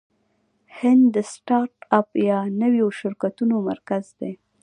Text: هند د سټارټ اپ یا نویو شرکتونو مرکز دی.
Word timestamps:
هند 0.77 1.03
د 1.15 1.17
سټارټ 1.31 1.71
اپ 1.99 2.09
یا 2.29 2.39
نویو 2.61 2.87
شرکتونو 2.99 3.55
مرکز 3.69 4.05
دی. 4.19 4.33